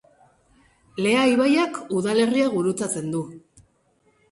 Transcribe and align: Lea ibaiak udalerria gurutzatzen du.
Lea 1.07 1.25
ibaiak 1.33 1.77
udalerria 1.99 2.49
gurutzatzen 2.57 3.15
du. 3.19 3.25